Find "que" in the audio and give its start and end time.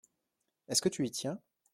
0.81-0.89